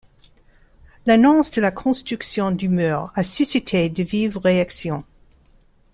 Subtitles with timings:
[1.05, 5.03] L'annonce de la construction du mur a suscité de vives réactions.